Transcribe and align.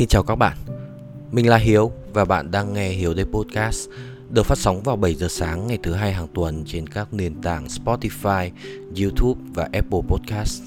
Xin 0.00 0.08
chào 0.08 0.22
các 0.22 0.34
bạn, 0.36 0.56
mình 1.30 1.48
là 1.48 1.56
Hiếu 1.56 1.92
và 2.12 2.24
bạn 2.24 2.50
đang 2.50 2.72
nghe 2.72 2.88
Hiếu 2.88 3.14
Day 3.14 3.24
Podcast 3.24 3.88
được 4.30 4.46
phát 4.46 4.58
sóng 4.58 4.82
vào 4.82 4.96
7 4.96 5.14
giờ 5.14 5.28
sáng 5.28 5.66
ngày 5.66 5.78
thứ 5.82 5.92
hai 5.92 6.12
hàng 6.12 6.26
tuần 6.34 6.64
trên 6.66 6.86
các 6.86 7.14
nền 7.14 7.42
tảng 7.42 7.66
Spotify, 7.66 8.50
YouTube 9.00 9.40
và 9.54 9.68
Apple 9.72 10.00
Podcast. 10.08 10.62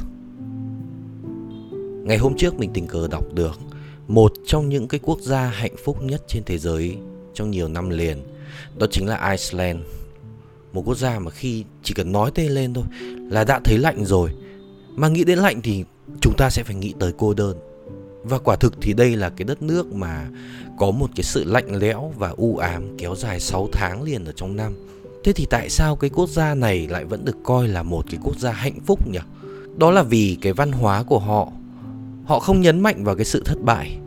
Ngày 2.04 2.18
hôm 2.18 2.34
trước 2.38 2.60
mình 2.60 2.72
tình 2.74 2.88
cờ 2.88 3.08
đọc 3.08 3.34
được 3.34 3.60
một 4.08 4.34
trong 4.46 4.70
những 4.70 4.88
cái 4.88 5.00
quốc 5.04 5.20
gia 5.20 5.46
hạnh 5.46 5.76
phúc 5.84 6.04
nhất 6.04 6.22
trên 6.28 6.44
thế 6.46 6.58
giới 6.58 6.98
trong 7.34 7.52
nhiều 7.52 7.68
năm 7.68 7.90
liền, 7.90 8.24
đó 8.78 8.88
chính 8.92 9.08
là 9.08 9.30
Iceland. 9.32 9.80
Một 10.74 10.82
quốc 10.86 10.98
gia 10.98 11.20
mà 11.20 11.32
khi 11.32 11.64
chỉ 11.84 11.94
cần 11.94 12.12
nói 12.12 12.32
tên 12.36 12.52
lên 12.52 12.74
thôi 12.74 12.86
là 13.32 13.44
đã 13.44 13.60
thấy 13.64 13.78
lạnh 13.78 14.06
rồi. 14.06 14.30
Mà 14.96 15.08
nghĩ 15.08 15.24
đến 15.24 15.40
lạnh 15.40 15.62
thì 15.62 15.84
chúng 16.22 16.34
ta 16.38 16.50
sẽ 16.50 16.64
phải 16.64 16.76
nghĩ 16.76 16.94
tới 17.00 17.14
cô 17.18 17.34
đơn 17.34 17.73
và 18.24 18.38
quả 18.38 18.56
thực 18.56 18.74
thì 18.82 18.94
đây 18.94 19.16
là 19.16 19.30
cái 19.30 19.46
đất 19.46 19.62
nước 19.62 19.94
mà 19.94 20.28
có 20.78 20.92
một 20.92 21.10
cái 21.16 21.24
sự 21.24 21.44
lạnh 21.44 21.76
lẽo 21.76 22.14
và 22.18 22.30
u 22.38 22.58
ám 22.58 22.98
kéo 22.98 23.16
dài 23.16 23.40
6 23.40 23.70
tháng 23.72 24.04
liền 24.04 24.26
ở 24.26 24.32
trong 24.36 24.56
năm. 24.56 24.74
Thế 25.24 25.34
thì 25.34 25.46
tại 25.50 25.70
sao 25.70 25.96
cái 25.96 26.10
quốc 26.10 26.30
gia 26.30 26.56
này 26.56 26.88
lại 26.88 27.06
vẫn 27.06 27.26
được 27.26 27.38
coi 27.44 27.68
là 27.68 27.84
một 27.84 28.06
cái 28.10 28.20
quốc 28.24 28.40
gia 28.40 28.52
hạnh 28.52 28.80
phúc 28.86 29.08
nhỉ? 29.08 29.20
Đó 29.78 29.92
là 29.92 30.04
vì 30.04 30.38
cái 30.42 30.54
văn 30.54 30.72
hóa 30.72 31.04
của 31.04 31.20
họ. 31.20 31.48
Họ 32.26 32.40
không 32.40 32.62
nhấn 32.62 32.80
mạnh 32.80 33.04
vào 33.04 33.16
cái 33.16 33.26
sự 33.26 33.44
thất 33.46 33.62
bại. 33.62 33.98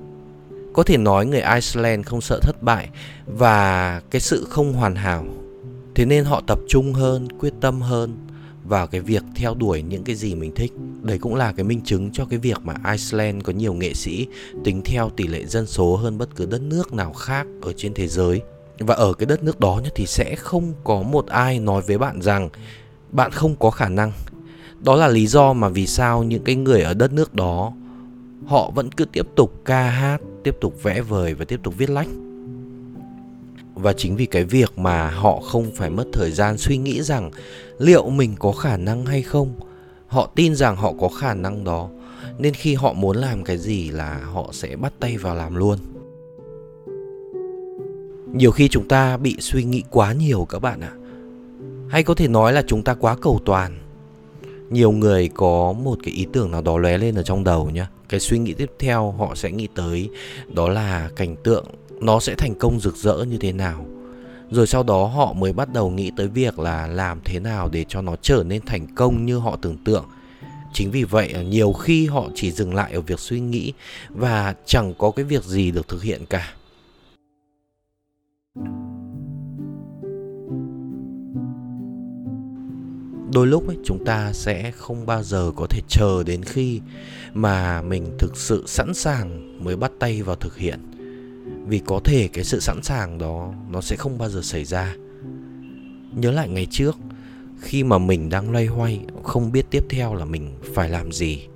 Có 0.73 0.83
thể 0.83 0.97
nói 0.97 1.27
người 1.27 1.43
Iceland 1.55 2.07
không 2.07 2.21
sợ 2.21 2.41
thất 2.43 2.63
bại 2.63 2.89
và 3.27 4.01
cái 4.11 4.21
sự 4.21 4.47
không 4.51 4.73
hoàn 4.73 4.95
hảo. 4.95 5.25
Thế 5.95 6.05
nên 6.05 6.25
họ 6.25 6.43
tập 6.47 6.59
trung 6.69 6.93
hơn, 6.93 7.29
quyết 7.39 7.53
tâm 7.61 7.81
hơn 7.81 8.26
vào 8.69 8.87
cái 8.87 9.01
việc 9.01 9.23
theo 9.35 9.55
đuổi 9.55 9.83
những 9.83 10.05
cái 10.05 10.17
gì 10.17 10.35
mình 10.35 10.55
thích. 10.55 10.73
Đấy 11.03 11.19
cũng 11.19 11.35
là 11.35 11.53
cái 11.53 11.65
minh 11.65 11.81
chứng 11.85 12.11
cho 12.13 12.25
cái 12.25 12.39
việc 12.39 12.59
mà 12.65 12.75
Iceland 12.91 13.45
có 13.45 13.53
nhiều 13.53 13.75
nghệ 13.75 13.95
sĩ 13.95 14.27
tính 14.65 14.83
theo 14.85 15.11
tỷ 15.17 15.27
lệ 15.27 15.45
dân 15.45 15.67
số 15.67 15.97
hơn 15.97 16.19
bất 16.19 16.37
cứ 16.37 16.47
đất 16.47 16.63
nước 16.63 16.93
nào 16.93 17.13
khác 17.13 17.47
ở 17.63 17.73
trên 17.77 17.95
thế 17.95 18.09
giới. 18.09 18.41
Và 18.79 18.95
ở 18.95 19.13
cái 19.13 19.27
đất 19.27 19.43
nước 19.43 19.61
đó 19.61 19.81
thì 19.95 20.07
sẽ 20.07 20.35
không 20.37 20.73
có 20.85 21.03
một 21.03 21.27
ai 21.27 21.59
nói 21.59 21.83
với 21.87 21.99
bạn 21.99 22.23
rằng 22.23 22.49
bạn 23.11 23.31
không 23.31 23.57
có 23.57 23.71
khả 23.71 23.89
năng. 23.89 24.13
Đó 24.81 24.97
là 24.97 25.09
lý 25.09 25.27
do 25.27 25.53
mà 25.53 25.69
vì 25.69 25.87
sao 25.87 26.23
những 26.23 26.45
cái 26.45 26.55
người 26.55 26.83
ở 26.83 26.95
đất 26.95 27.13
nước 27.13 27.35
đó 27.35 27.73
họ 28.47 28.71
vẫn 28.71 28.91
cứ 28.93 29.05
tiếp 29.05 29.27
tục 29.37 29.61
ca 29.65 29.91
hát, 29.91 30.21
tiếp 30.45 30.57
tục 30.61 30.83
vẽ 30.83 31.01
vời 31.01 31.35
và 31.35 31.45
tiếp 31.45 31.61
tục 31.63 31.75
viết 31.79 31.91
lách 31.91 32.09
và 33.77 33.93
chính 33.93 34.17
vì 34.17 34.27
cái 34.27 34.45
việc 34.45 34.79
mà 34.79 35.11
họ 35.11 35.41
không 35.41 35.71
phải 35.75 35.91
mất 35.91 36.05
thời 36.13 36.31
gian 36.31 36.59
suy 36.59 36.77
nghĩ 36.77 37.03
rằng 37.03 37.31
liệu 37.79 38.11
mình 38.11 38.35
có 38.39 38.53
khả 38.53 38.77
năng 38.77 39.07
hay 39.07 39.23
không? 39.23 39.53
Họ 40.07 40.31
tin 40.35 40.55
rằng 40.55 40.77
họ 40.77 40.93
có 41.01 41.09
khả 41.09 41.35
năng 41.35 41.65
đó, 41.65 41.89
nên 42.39 42.55
khi 42.55 42.75
họ 42.75 42.93
muốn 42.93 43.17
làm 43.17 43.45
cái 43.45 43.59
gì 43.59 43.91
là 43.91 44.21
họ 44.33 44.49
sẽ 44.53 44.77
bắt 44.77 44.93
tay 45.01 45.17
vào 45.17 45.37
làm 45.37 45.57
luôn. 45.57 45.79
Nhiều 48.33 48.51
khi 48.51 48.69
chúng 48.69 48.89
ta 48.89 49.17
bị 49.17 49.37
suy 49.41 49.65
nghĩ 49.65 49.83
quá 49.91 50.13
nhiều 50.13 50.47
các 50.51 50.59
bạn 50.59 50.81
ạ. 50.81 50.93
Hay 51.89 52.03
có 52.03 52.15
thể 52.15 52.29
nói 52.29 52.53
là 52.53 52.63
chúng 52.67 52.83
ta 52.83 52.95
quá 52.95 53.17
cầu 53.23 53.41
toàn. 53.45 53.79
Nhiều 54.71 54.93
người 54.93 55.29
có 55.35 55.73
một 55.73 55.99
cái 56.03 56.15
ý 56.15 56.27
tưởng 56.33 56.51
nào 56.51 56.63
đó 56.63 56.79
lóe 56.79 56.99
lên 56.99 57.15
ở 57.15 57.23
trong 57.23 57.45
đầu 57.45 57.71
nhá. 57.71 57.89
Cái 58.09 58.21
suy 58.21 58.39
nghĩ 58.39 58.53
tiếp 58.53 58.71
theo 58.79 59.15
họ 59.19 59.35
sẽ 59.35 59.51
nghĩ 59.51 59.69
tới 59.75 60.11
đó 60.55 60.69
là 60.69 61.11
cảnh 61.17 61.37
tượng 61.45 61.67
nó 62.01 62.21
sẽ 62.21 62.35
thành 62.35 62.55
công 62.55 62.81
rực 62.81 62.97
rỡ 62.97 63.25
như 63.25 63.39
thế 63.39 63.53
nào 63.53 63.87
rồi 64.51 64.67
sau 64.67 64.83
đó 64.83 65.07
họ 65.07 65.33
mới 65.33 65.53
bắt 65.53 65.73
đầu 65.73 65.91
nghĩ 65.91 66.11
tới 66.17 66.29
việc 66.29 66.59
là 66.59 66.87
làm 66.87 67.21
thế 67.25 67.41
nào 67.41 67.69
để 67.73 67.85
cho 67.89 68.03
nó 68.03 68.17
trở 68.23 68.45
nên 68.47 68.63
thành 68.67 68.87
công 68.95 69.27
như 69.27 69.39
họ 69.39 69.57
tưởng 69.63 69.77
tượng. 69.85 70.05
Chính 70.73 70.91
vì 70.91 71.05
vậy 71.05 71.35
nhiều 71.49 71.73
khi 71.73 72.07
họ 72.07 72.29
chỉ 72.35 72.53
dừng 72.53 72.75
lại 72.75 72.93
ở 72.93 73.01
việc 73.01 73.21
suy 73.21 73.41
nghĩ 73.41 73.73
và 74.09 74.55
chẳng 74.67 74.95
có 74.99 75.11
cái 75.11 75.25
việc 75.25 75.45
gì 75.45 75.71
được 75.71 75.89
thực 75.89 76.03
hiện 76.03 76.27
cả. 76.27 76.55
Đôi 83.33 83.47
lúc 83.47 83.69
ấy, 83.69 83.77
chúng 83.85 84.05
ta 84.05 84.33
sẽ 84.33 84.71
không 84.71 85.07
bao 85.07 85.23
giờ 85.23 85.51
có 85.57 85.67
thể 85.71 85.81
chờ 85.89 86.23
đến 86.27 86.43
khi 86.45 86.81
mà 87.35 87.83
mình 87.83 88.15
thực 88.19 88.37
sự 88.37 88.65
sẵn 88.67 88.95
sàng 88.95 89.59
mới 89.65 89.77
bắt 89.77 89.93
tay 89.99 90.23
vào 90.23 90.37
thực 90.37 90.57
hiện 90.57 90.96
vì 91.67 91.79
có 91.79 92.01
thể 92.05 92.29
cái 92.33 92.45
sự 92.45 92.61
sẵn 92.61 92.83
sàng 92.83 93.19
đó 93.19 93.53
nó 93.71 93.81
sẽ 93.81 93.97
không 93.97 94.19
bao 94.19 94.29
giờ 94.29 94.41
xảy 94.43 94.65
ra. 94.65 94.97
Nhớ 96.15 96.31
lại 96.31 96.49
ngày 96.49 96.67
trước, 96.71 96.97
khi 97.61 97.85
mà 97.85 97.99
mình 97.99 98.31
đang 98.31 98.51
loay 98.51 98.67
hoay, 98.67 99.01
không 99.23 99.53
biết 99.53 99.67
tiếp 99.71 99.85
theo 99.91 100.15
là 100.15 100.25
mình 100.25 100.51
phải 100.75 100.91
làm 100.91 101.13
gì. 101.13 101.47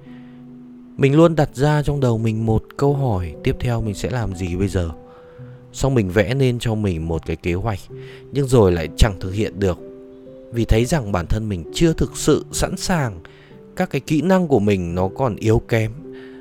Mình 0.96 1.16
luôn 1.16 1.36
đặt 1.36 1.56
ra 1.56 1.82
trong 1.82 2.00
đầu 2.00 2.18
mình 2.18 2.46
một 2.46 2.64
câu 2.76 2.94
hỏi, 2.94 3.34
tiếp 3.44 3.56
theo 3.60 3.82
mình 3.82 3.94
sẽ 3.94 4.10
làm 4.10 4.34
gì 4.34 4.56
bây 4.56 4.68
giờ? 4.68 4.90
Xong 5.72 5.94
mình 5.94 6.10
vẽ 6.10 6.34
nên 6.34 6.58
cho 6.58 6.74
mình 6.74 7.08
một 7.08 7.26
cái 7.26 7.36
kế 7.36 7.54
hoạch, 7.54 7.78
nhưng 8.32 8.46
rồi 8.46 8.72
lại 8.72 8.88
chẳng 8.96 9.20
thực 9.20 9.30
hiện 9.30 9.60
được. 9.60 9.78
Vì 10.52 10.64
thấy 10.64 10.84
rằng 10.84 11.12
bản 11.12 11.26
thân 11.26 11.48
mình 11.48 11.64
chưa 11.74 11.92
thực 11.92 12.16
sự 12.16 12.44
sẵn 12.52 12.76
sàng, 12.76 13.20
các 13.76 13.90
cái 13.90 14.00
kỹ 14.00 14.22
năng 14.22 14.48
của 14.48 14.60
mình 14.60 14.94
nó 14.94 15.08
còn 15.08 15.36
yếu 15.36 15.62
kém, 15.68 15.92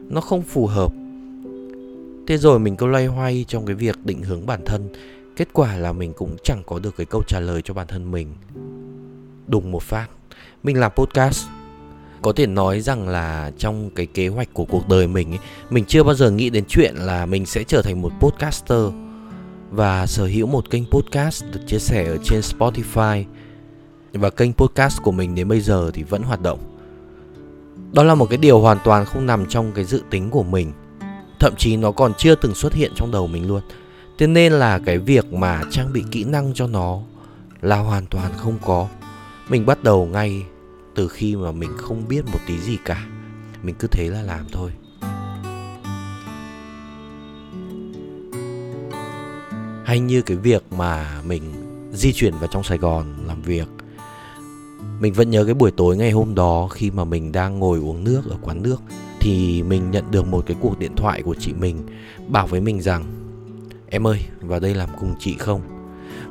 nó 0.09 0.21
không 0.21 0.41
phù 0.41 0.67
hợp. 0.67 0.93
Thế 2.29 2.37
rồi 2.37 2.59
mình 2.59 2.75
cứ 2.75 2.87
loay 2.87 3.05
hoay 3.05 3.45
trong 3.47 3.65
cái 3.65 3.75
việc 3.75 4.05
định 4.05 4.23
hướng 4.23 4.45
bản 4.45 4.65
thân. 4.65 4.89
Kết 5.35 5.47
quả 5.53 5.77
là 5.77 5.93
mình 5.93 6.13
cũng 6.13 6.35
chẳng 6.43 6.63
có 6.65 6.79
được 6.79 6.97
cái 6.97 7.05
câu 7.05 7.23
trả 7.27 7.39
lời 7.39 7.61
cho 7.61 7.73
bản 7.73 7.87
thân 7.87 8.11
mình. 8.11 8.33
Đùng 9.47 9.71
một 9.71 9.83
phát 9.83 10.07
Mình 10.63 10.79
làm 10.79 10.91
podcast. 10.95 11.47
Có 12.21 12.31
thể 12.31 12.47
nói 12.47 12.81
rằng 12.81 13.09
là 13.09 13.51
trong 13.57 13.89
cái 13.89 14.05
kế 14.05 14.27
hoạch 14.27 14.53
của 14.53 14.65
cuộc 14.65 14.87
đời 14.89 15.07
mình 15.07 15.31
ấy, 15.31 15.39
Mình 15.69 15.85
chưa 15.85 16.03
bao 16.03 16.15
giờ 16.15 16.31
nghĩ 16.31 16.49
đến 16.49 16.63
chuyện 16.67 16.95
là 16.95 17.25
mình 17.25 17.45
sẽ 17.45 17.63
trở 17.63 17.81
thành 17.81 18.01
một 18.01 18.11
podcaster. 18.19 18.91
Và 19.71 20.05
sở 20.05 20.25
hữu 20.25 20.47
một 20.47 20.69
kênh 20.69 20.85
podcast 20.85 21.43
được 21.53 21.61
chia 21.67 21.79
sẻ 21.79 22.05
ở 22.05 22.17
trên 22.23 22.39
Spotify. 22.39 23.23
Và 24.13 24.29
kênh 24.29 24.53
podcast 24.53 25.01
của 25.01 25.11
mình 25.11 25.35
đến 25.35 25.47
bây 25.47 25.61
giờ 25.61 25.91
thì 25.93 26.03
vẫn 26.03 26.23
hoạt 26.23 26.41
động. 26.41 26.59
Đó 27.93 28.03
là 28.03 28.15
một 28.15 28.25
cái 28.29 28.37
điều 28.37 28.59
hoàn 28.59 28.77
toàn 28.83 29.05
không 29.05 29.25
nằm 29.25 29.45
trong 29.45 29.71
cái 29.71 29.85
dự 29.85 30.01
tính 30.09 30.29
của 30.29 30.43
mình 30.43 30.71
thậm 31.39 31.55
chí 31.57 31.77
nó 31.77 31.91
còn 31.91 32.13
chưa 32.17 32.35
từng 32.35 32.55
xuất 32.55 32.73
hiện 32.73 32.91
trong 32.95 33.11
đầu 33.11 33.27
mình 33.27 33.47
luôn. 33.47 33.61
Thế 34.17 34.27
nên 34.27 34.53
là 34.53 34.79
cái 34.79 34.97
việc 34.97 35.33
mà 35.33 35.61
trang 35.71 35.93
bị 35.93 36.03
kỹ 36.11 36.23
năng 36.23 36.53
cho 36.53 36.67
nó 36.67 37.01
là 37.61 37.77
hoàn 37.77 38.05
toàn 38.05 38.31
không 38.37 38.57
có. 38.65 38.87
Mình 39.49 39.65
bắt 39.65 39.83
đầu 39.83 40.05
ngay 40.05 40.43
từ 40.95 41.07
khi 41.07 41.35
mà 41.35 41.51
mình 41.51 41.69
không 41.77 42.07
biết 42.07 42.25
một 42.25 42.39
tí 42.47 42.59
gì 42.59 42.77
cả. 42.85 43.05
Mình 43.63 43.75
cứ 43.79 43.87
thế 43.87 44.09
là 44.09 44.21
làm 44.21 44.45
thôi. 44.51 44.71
Hay 49.85 49.99
như 49.99 50.21
cái 50.21 50.37
việc 50.37 50.63
mà 50.73 51.21
mình 51.25 51.43
di 51.93 52.13
chuyển 52.13 52.33
vào 52.33 52.47
trong 52.51 52.63
sài 52.63 52.77
gòn 52.77 53.05
làm 53.27 53.41
việc. 53.41 53.67
Mình 54.99 55.13
vẫn 55.13 55.29
nhớ 55.29 55.45
cái 55.45 55.53
buổi 55.53 55.71
tối 55.71 55.97
ngày 55.97 56.11
hôm 56.11 56.35
đó 56.35 56.67
khi 56.67 56.91
mà 56.91 57.03
mình 57.03 57.31
đang 57.31 57.59
ngồi 57.59 57.79
uống 57.79 58.03
nước 58.03 58.21
ở 58.29 58.37
quán 58.41 58.63
nước 58.63 58.81
thì 59.19 59.63
mình 59.63 59.91
nhận 59.91 60.11
được 60.11 60.27
một 60.27 60.43
cái 60.47 60.57
cuộc 60.59 60.79
điện 60.79 60.95
thoại 60.95 61.21
của 61.21 61.35
chị 61.39 61.53
mình, 61.53 61.87
bảo 62.27 62.47
với 62.47 62.61
mình 62.61 62.81
rằng, 62.81 63.03
em 63.89 64.07
ơi, 64.07 64.25
vào 64.41 64.59
đây 64.59 64.75
làm 64.75 64.89
cùng 64.99 65.15
chị 65.19 65.37
không? 65.37 65.61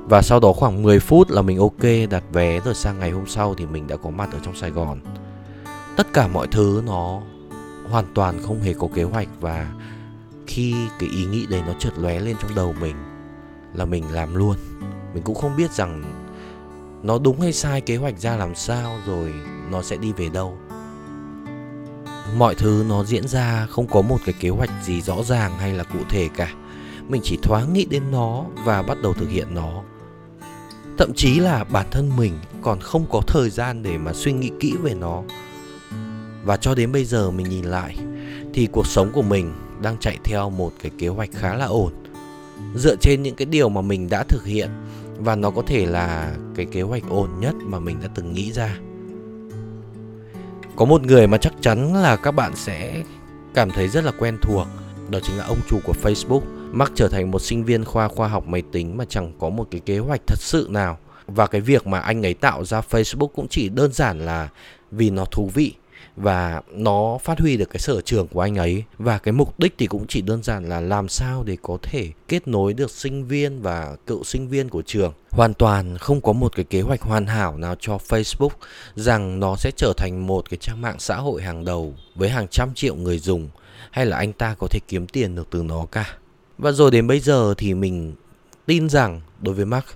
Và 0.09 0.22
sau 0.22 0.41
đó 0.41 0.53
khoảng 0.53 0.82
10 0.82 1.00
phút 1.00 1.31
là 1.31 1.43
mình 1.43 1.59
ok, 1.59 2.10
đặt 2.10 2.25
vé 2.32 2.60
rồi 2.60 2.75
sang 2.75 2.98
ngày 2.98 3.10
hôm 3.10 3.27
sau 3.27 3.54
thì 3.54 3.66
mình 3.66 3.87
đã 3.87 3.97
có 3.97 4.10
mặt 4.10 4.32
ở 4.32 4.38
trong 4.43 4.56
Sài 4.56 4.71
Gòn. 4.71 5.00
Tất 5.97 6.12
cả 6.12 6.28
mọi 6.28 6.47
thứ 6.47 6.82
nó 6.87 7.22
hoàn 7.91 8.04
toàn 8.15 8.43
không 8.43 8.60
hề 8.60 8.72
có 8.72 8.88
kế 8.94 9.03
hoạch 9.03 9.28
và 9.41 9.72
khi 10.47 10.75
cái 10.98 11.09
ý 11.09 11.25
nghĩ 11.25 11.47
đấy 11.50 11.62
nó 11.66 11.72
chợt 11.78 11.93
lóe 11.98 12.21
lên 12.21 12.37
trong 12.43 12.54
đầu 12.54 12.75
mình 12.81 12.97
là 13.75 13.84
mình 13.84 14.04
làm 14.12 14.34
luôn. 14.34 14.56
Mình 15.15 15.22
cũng 15.22 15.34
không 15.34 15.56
biết 15.56 15.71
rằng 15.71 16.03
nó 17.03 17.19
đúng 17.19 17.41
hay 17.41 17.53
sai, 17.53 17.81
kế 17.81 17.97
hoạch 17.97 18.19
ra 18.19 18.37
làm 18.37 18.54
sao 18.54 18.98
rồi 19.07 19.33
nó 19.71 19.83
sẽ 19.83 19.97
đi 19.97 20.13
về 20.13 20.28
đâu 20.28 20.59
mọi 22.36 22.54
thứ 22.54 22.84
nó 22.89 23.04
diễn 23.04 23.28
ra 23.28 23.66
không 23.71 23.86
có 23.86 24.03
một 24.03 24.19
cái 24.25 24.34
kế 24.41 24.48
hoạch 24.48 24.71
gì 24.84 25.01
rõ 25.01 25.22
ràng 25.22 25.59
hay 25.59 25.72
là 25.72 25.84
cụ 25.84 25.98
thể 26.09 26.28
cả. 26.36 26.54
Mình 27.09 27.21
chỉ 27.25 27.39
thoáng 27.42 27.72
nghĩ 27.72 27.84
đến 27.84 28.03
nó 28.10 28.45
và 28.65 28.83
bắt 28.83 28.98
đầu 29.03 29.15
thực 29.15 29.30
hiện 29.30 29.54
nó. 29.54 29.83
Thậm 30.98 31.13
chí 31.16 31.41
là 31.41 31.65
bản 31.65 31.86
thân 31.91 32.16
mình 32.16 32.39
còn 32.63 32.80
không 32.80 33.07
có 33.10 33.21
thời 33.27 33.51
gian 33.51 33.83
để 33.83 33.98
mà 33.98 34.13
suy 34.13 34.33
nghĩ 34.33 34.51
kỹ 34.60 34.75
về 34.83 34.95
nó. 34.95 35.22
Và 36.45 36.57
cho 36.57 36.75
đến 36.75 36.92
bây 36.92 37.04
giờ 37.04 37.30
mình 37.30 37.48
nhìn 37.48 37.65
lại, 37.65 37.97
thì 38.54 38.69
cuộc 38.72 38.86
sống 38.86 39.10
của 39.13 39.22
mình 39.22 39.53
đang 39.83 39.97
chạy 40.01 40.19
theo 40.25 40.51
một 40.51 40.72
cái 40.83 40.92
kế 40.98 41.09
hoạch 41.09 41.30
khá 41.33 41.54
là 41.54 41.65
ổn. 41.65 41.92
Dựa 42.75 42.97
trên 42.97 43.22
những 43.22 43.34
cái 43.34 43.47
điều 43.47 43.69
mà 43.69 43.80
mình 43.80 44.09
đã 44.09 44.25
thực 44.28 44.45
hiện 44.45 44.71
và 45.19 45.36
nó 45.36 45.51
có 45.51 45.63
thể 45.66 45.86
là 45.86 46.36
cái 46.57 46.66
kế 46.72 46.83
hoạch 46.83 47.03
ổn 47.09 47.28
nhất 47.41 47.54
mà 47.60 47.78
mình 47.78 47.97
đã 48.03 48.09
từng 48.15 48.33
nghĩ 48.33 48.53
ra 48.53 48.78
có 50.78 50.84
một 50.84 51.03
người 51.03 51.27
mà 51.27 51.39
chắc 51.39 51.53
chắn 51.60 51.95
là 51.95 52.16
các 52.16 52.30
bạn 52.30 52.57
sẽ 52.57 53.03
cảm 53.54 53.71
thấy 53.71 53.89
rất 53.89 54.04
là 54.04 54.13
quen 54.19 54.39
thuộc, 54.42 54.66
đó 55.10 55.19
chính 55.22 55.39
là 55.39 55.45
ông 55.45 55.59
chủ 55.69 55.80
của 55.84 55.92
Facebook, 56.03 56.41
mark 56.72 56.92
trở 56.95 57.09
thành 57.09 57.30
một 57.30 57.39
sinh 57.39 57.65
viên 57.65 57.84
khoa 57.84 58.09
khoa 58.09 58.28
học 58.28 58.47
máy 58.47 58.63
tính 58.72 58.97
mà 58.97 59.04
chẳng 59.09 59.33
có 59.39 59.48
một 59.48 59.69
cái 59.71 59.80
kế 59.80 59.98
hoạch 59.98 60.21
thật 60.27 60.39
sự 60.39 60.66
nào. 60.71 60.98
Và 61.27 61.47
cái 61.47 61.60
việc 61.60 61.86
mà 61.86 62.01
anh 62.01 62.27
ấy 62.27 62.34
tạo 62.34 62.65
ra 62.65 62.80
Facebook 62.91 63.27
cũng 63.27 63.48
chỉ 63.48 63.69
đơn 63.69 63.92
giản 63.92 64.27
là 64.27 64.48
vì 64.91 65.10
nó 65.10 65.25
thú 65.25 65.51
vị 65.54 65.75
và 66.16 66.62
nó 66.72 67.18
phát 67.24 67.41
huy 67.41 67.56
được 67.56 67.71
cái 67.71 67.78
sở 67.78 68.00
trường 68.00 68.28
của 68.28 68.41
anh 68.41 68.56
ấy. 68.56 68.84
Và 68.98 69.18
cái 69.18 69.33
mục 69.33 69.59
đích 69.59 69.74
thì 69.78 69.86
cũng 69.86 70.06
chỉ 70.06 70.21
đơn 70.21 70.42
giản 70.42 70.68
là 70.68 70.80
làm 70.80 71.09
sao 71.09 71.42
để 71.42 71.56
có 71.62 71.78
thể 71.83 72.12
kết 72.28 72.48
nối 72.48 72.72
được 72.72 72.91
sinh 72.91 73.24
viên 73.24 73.62
và 73.62 73.97
cựu 74.06 74.24
sinh 74.24 74.48
viên 74.48 74.68
của 74.68 74.83
trường. 74.83 75.12
Hoàn 75.30 75.54
toàn 75.54 75.98
không 75.98 76.21
có 76.21 76.33
một 76.33 76.56
cái 76.56 76.65
kế 76.65 76.80
hoạch 76.80 77.03
hoàn 77.03 77.27
hảo 77.27 77.56
nào 77.56 77.74
cho 77.80 77.98
Facebook 78.09 78.48
rằng 78.95 79.41
nó 79.41 79.56
sẽ 79.56 79.71
trở 79.77 79.92
thành 79.97 80.27
một 80.27 80.50
cái 80.50 80.59
trang 80.60 80.80
mạng 80.80 80.97
xã 80.98 81.16
hội 81.16 81.42
hàng 81.42 81.65
đầu 81.65 81.95
với 82.15 82.28
hàng 82.28 82.48
trăm 82.48 82.74
triệu 82.74 82.94
người 82.94 83.18
dùng, 83.18 83.48
hay 83.91 84.06
là 84.06 84.16
anh 84.16 84.33
ta 84.33 84.54
có 84.59 84.66
thể 84.71 84.80
kiếm 84.89 85.06
tiền 85.06 85.34
được 85.34 85.48
từ 85.51 85.62
nó 85.62 85.86
cả. 85.92 86.18
Và 86.59 86.72
rồi 86.72 86.91
đến 86.91 87.06
bây 87.06 87.21
giờ 87.21 87.54
thì 87.59 87.74
mình 87.74 88.15
tin 88.66 88.89
rằng, 88.89 89.21
đối 89.41 89.54
với 89.54 89.65
Mark, 89.65 89.86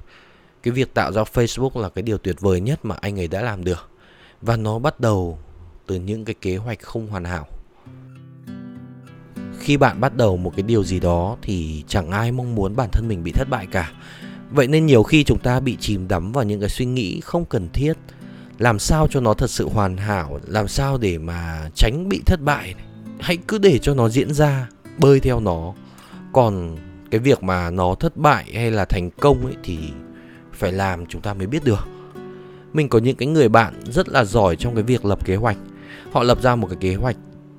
cái 0.63 0.73
việc 0.73 0.95
tạo 0.95 1.13
ra 1.13 1.23
Facebook 1.23 1.81
là 1.81 1.89
cái 1.89 2.03
điều 2.03 2.19
tuyệt 2.19 2.37
vời 2.41 2.61
nhất 2.61 2.85
mà 2.85 2.97
anh 3.01 3.21
ấy 3.21 3.29
đã 3.29 3.43
làm 3.43 3.65
được. 3.65 3.89
Và 4.43 4.57
nó 4.57 4.79
bắt 4.79 5.01
đầu 5.01 5.39
từ 5.93 5.99
những 5.99 6.25
cái 6.25 6.35
kế 6.41 6.57
hoạch 6.57 6.81
không 6.81 7.07
hoàn 7.07 7.25
hảo. 7.25 7.47
Khi 9.59 9.77
bạn 9.77 10.01
bắt 10.01 10.17
đầu 10.17 10.37
một 10.37 10.53
cái 10.57 10.63
điều 10.63 10.85
gì 10.85 11.01
đó 11.01 11.37
thì 11.43 11.85
chẳng 11.89 12.11
ai 12.11 12.33
mong 12.33 12.55
muốn 12.55 12.77
bản 12.77 12.89
thân 12.93 13.09
mình 13.09 13.25
bị 13.25 13.33
thất 13.33 13.49
bại 13.51 13.67
cả. 13.67 13.93
Vậy 14.51 14.67
nên 14.67 14.87
nhiều 14.87 15.03
khi 15.03 15.25
chúng 15.25 15.39
ta 15.39 15.61
bị 15.61 15.77
chìm 15.81 16.09
đắm 16.09 16.33
vào 16.33 16.45
những 16.45 16.61
cái 16.61 16.69
suy 16.69 16.85
nghĩ 16.85 17.21
không 17.21 17.45
cần 17.45 17.69
thiết. 17.73 17.93
Làm 18.59 18.79
sao 18.79 19.07
cho 19.11 19.21
nó 19.21 19.35
thật 19.35 19.51
sự 19.51 19.69
hoàn 19.69 19.97
hảo? 19.97 20.41
Làm 20.47 20.69
sao 20.69 20.99
để 20.99 21.19
mà 21.19 21.71
tránh 21.75 22.09
bị 22.09 22.21
thất 22.27 22.41
bại 22.41 22.75
hãy 23.21 23.37
cứ 23.37 23.59
để 23.59 23.79
cho 23.79 23.95
nó 23.95 24.09
diễn 24.09 24.35
ra, 24.35 24.69
bơi 24.99 25.21
theo 25.21 25.41
nó. 25.41 25.75
Còn 26.33 26.77
cái 27.11 27.21
việc 27.21 27.43
mà 27.43 27.71
nó 27.71 27.95
thất 27.95 28.17
bại 28.17 28.45
hay 28.55 28.71
là 28.71 28.85
thành 28.85 29.11
công 29.11 29.47
ấy 29.47 29.55
thì 29.63 29.79
phải 30.53 30.73
làm 30.73 31.07
chúng 31.07 31.23
ta 31.23 31.35
mới 31.35 31.47
biết 31.47 31.65
được. 31.65 31.89
Mình 32.73 32.89
có 32.89 32.99
những 32.99 33.17
cái 33.17 33.29
người 33.29 33.49
bạn 33.49 33.75
rất 33.85 34.09
là 34.09 34.25
giỏi 34.25 34.57
trong 34.57 34.75
cái 34.75 34.83
việc 34.85 35.05
lập 35.05 35.25
kế 35.25 35.37
hoạch 35.37 35.57
họ 36.13 36.23
lập 36.23 36.43
ra 36.43 36.57
một 36.57 36.67
cái 36.67 36.77
kế 36.81 36.95
hoạch 36.95 37.17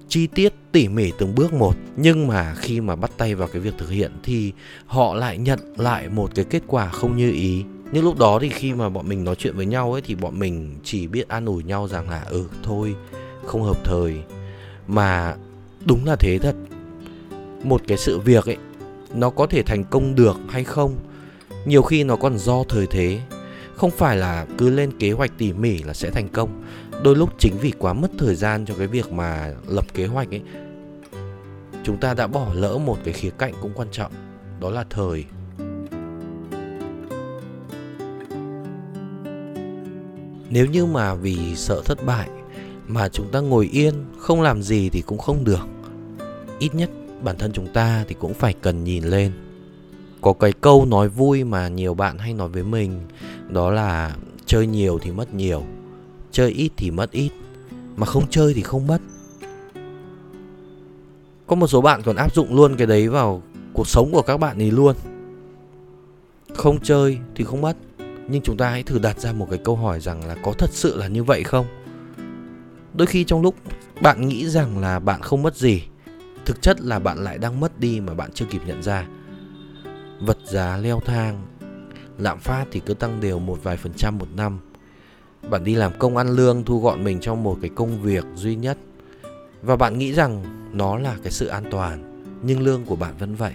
chi 0.08 0.28
tiết 0.28 0.54
tỉ 0.72 0.88
mỉ 0.88 1.12
từng 1.18 1.36
bước 1.36 1.54
một. 1.54 1.76
Nhưng 1.96 2.28
mà 2.28 2.56
khi 2.56 2.82
mà 2.82 2.96
bắt 2.96 3.12
tay 3.18 3.36
vào 3.36 3.48
cái 3.48 3.62
việc 3.62 3.74
thực 3.78 3.90
hiện 3.90 4.12
thì 4.24 4.52
họ 4.86 5.14
lại 5.14 5.38
nhận 5.38 5.60
lại 5.78 6.10
một 6.10 6.32
cái 6.36 6.46
kết 6.46 6.64
quả 6.68 6.90
không 6.90 7.18
như 7.18 7.32
ý. 7.32 7.64
Nhưng 7.92 8.04
lúc 8.04 8.18
đó 8.20 8.40
thì 8.42 8.50
khi 8.50 8.74
mà 8.74 8.90
bọn 8.90 9.10
mình 9.10 9.24
nói 9.24 9.36
chuyện 9.36 9.56
với 9.56 9.66
nhau 9.66 9.94
ấy, 9.94 10.02
thì 10.02 10.16
bọn 10.16 10.40
mình 10.40 10.76
chỉ 10.84 11.08
biết 11.08 11.28
an 11.28 11.46
ủi 11.46 11.64
nhau 11.64 11.88
rằng 11.88 12.10
là 12.10 12.24
ừ 12.30 12.46
thôi, 12.64 12.96
không 13.46 13.64
hợp 13.64 13.78
thời. 13.84 14.24
Mà 14.88 15.36
đúng 15.86 16.06
là 16.06 16.16
thế 16.16 16.40
thật. 16.40 16.56
Một 17.64 17.82
cái 17.88 17.98
sự 17.98 18.20
việc 18.20 18.46
ấy, 18.46 18.58
nó 19.14 19.30
có 19.30 19.46
thể 19.46 19.64
thành 19.64 19.84
công 19.84 20.16
được 20.16 20.38
hay 20.50 20.64
không? 20.64 20.96
Nhiều 21.66 21.82
khi 21.82 22.04
nó 22.04 22.16
còn 22.16 22.38
do 22.38 22.64
thời 22.70 22.88
thế. 22.88 23.20
Không 23.76 23.92
phải 23.92 24.18
là 24.18 24.46
cứ 24.58 24.70
lên 24.70 24.92
kế 25.00 25.12
hoạch 25.12 25.32
tỉ 25.38 25.54
mỉ 25.54 25.84
là 25.84 25.94
sẽ 25.94 26.10
thành 26.10 26.30
công 26.30 26.64
đôi 27.04 27.16
lúc 27.16 27.30
chính 27.40 27.58
vì 27.58 27.72
quá 27.72 27.94
mất 27.94 28.12
thời 28.18 28.36
gian 28.36 28.66
cho 28.66 28.74
cái 28.78 28.88
việc 28.88 29.12
mà 29.12 29.54
lập 29.68 29.86
kế 29.94 30.06
hoạch 30.06 30.30
ấy, 30.30 30.42
chúng 31.84 31.98
ta 31.98 32.14
đã 32.14 32.28
bỏ 32.28 32.48
lỡ 32.54 32.78
một 32.78 32.98
cái 33.04 33.14
khía 33.14 33.30
cạnh 33.30 33.54
cũng 33.62 33.72
quan 33.76 33.88
trọng, 33.92 34.12
đó 34.60 34.70
là 34.70 34.86
thời. 34.90 35.26
Nếu 40.50 40.66
như 40.66 40.86
mà 40.86 41.16
vì 41.16 41.56
sợ 41.56 41.82
thất 41.86 42.06
bại 42.06 42.30
mà 42.88 43.10
chúng 43.10 43.32
ta 43.32 43.40
ngồi 43.40 43.70
yên, 43.72 43.94
không 44.18 44.42
làm 44.42 44.62
gì 44.62 44.90
thì 44.90 45.02
cũng 45.02 45.18
không 45.18 45.44
được. 45.44 45.68
Ít 46.60 46.76
nhất 46.76 46.90
bản 47.24 47.38
thân 47.38 47.52
chúng 47.54 47.68
ta 47.74 48.06
thì 48.08 48.16
cũng 48.20 48.34
phải 48.34 48.54
cần 48.54 48.84
nhìn 48.84 49.04
lên. 49.04 49.32
Có 50.22 50.34
cái 50.34 50.54
câu 50.54 50.86
nói 50.86 51.10
vui 51.10 51.44
mà 51.44 51.68
nhiều 51.68 51.94
bạn 51.94 52.18
hay 52.18 52.34
nói 52.34 52.50
với 52.50 52.64
mình, 52.64 53.02
đó 53.50 53.72
là 53.72 54.16
chơi 54.46 54.68
nhiều 54.68 55.00
thì 55.02 55.12
mất 55.12 55.34
nhiều 55.34 55.64
chơi 56.34 56.52
ít 56.52 56.72
thì 56.78 56.92
mất 56.92 57.12
ít, 57.12 57.32
mà 57.96 58.06
không 58.06 58.30
chơi 58.30 58.54
thì 58.54 58.62
không 58.62 58.88
mất. 58.88 59.02
Có 61.48 61.56
một 61.56 61.68
số 61.68 61.82
bạn 61.82 62.02
còn 62.06 62.16
áp 62.16 62.36
dụng 62.36 62.56
luôn 62.56 62.76
cái 62.76 62.88
đấy 62.88 63.10
vào 63.10 63.42
cuộc 63.74 63.88
sống 63.88 64.12
của 64.12 64.22
các 64.22 64.38
bạn 64.38 64.62
ấy 64.62 64.72
luôn. 64.72 64.96
Không 66.54 66.80
chơi 66.80 67.20
thì 67.36 67.44
không 67.44 67.62
mất, 67.62 67.78
nhưng 68.28 68.42
chúng 68.42 68.58
ta 68.58 68.70
hãy 68.70 68.84
thử 68.84 69.00
đặt 69.00 69.20
ra 69.20 69.34
một 69.34 69.48
cái 69.50 69.60
câu 69.64 69.76
hỏi 69.76 70.00
rằng 70.00 70.28
là 70.28 70.36
có 70.44 70.54
thật 70.58 70.70
sự 70.72 70.98
là 70.98 71.08
như 71.08 71.24
vậy 71.24 71.44
không? 71.44 71.66
Đôi 72.94 73.06
khi 73.06 73.24
trong 73.24 73.42
lúc 73.42 73.56
bạn 74.02 74.28
nghĩ 74.28 74.50
rằng 74.50 74.80
là 74.80 75.00
bạn 75.00 75.22
không 75.22 75.44
mất 75.44 75.56
gì, 75.56 75.84
thực 76.46 76.62
chất 76.62 76.82
là 76.82 77.00
bạn 77.00 77.18
lại 77.18 77.38
đang 77.38 77.60
mất 77.60 77.80
đi 77.80 78.00
mà 78.00 78.14
bạn 78.14 78.32
chưa 78.34 78.46
kịp 78.46 78.62
nhận 78.68 78.84
ra. 78.84 79.08
Vật 80.22 80.38
giá 80.46 80.78
leo 80.78 81.00
thang, 81.06 81.42
lạm 82.18 82.40
phát 82.40 82.66
thì 82.72 82.80
cứ 82.80 82.94
tăng 82.94 83.22
đều 83.22 83.40
một 83.40 83.60
vài 83.64 83.78
phần 83.78 83.94
trăm 83.98 84.18
một 84.18 84.28
năm 84.36 84.60
bạn 85.50 85.64
đi 85.64 85.76
làm 85.76 85.92
công 86.00 86.18
ăn 86.18 86.30
lương, 86.30 86.64
thu 86.64 86.80
gọn 86.80 87.04
mình 87.04 87.20
trong 87.20 87.44
một 87.44 87.58
cái 87.62 87.72
công 87.76 88.02
việc 88.02 88.26
duy 88.36 88.56
nhất. 88.56 88.78
Và 89.62 89.76
bạn 89.76 89.98
nghĩ 89.98 90.14
rằng 90.14 90.44
nó 90.74 90.98
là 90.98 91.18
cái 91.24 91.32
sự 91.32 91.48
an 91.48 91.64
toàn, 91.72 92.24
nhưng 92.42 92.62
lương 92.62 92.86
của 92.86 92.96
bạn 92.96 93.14
vẫn 93.20 93.36
vậy. 93.36 93.54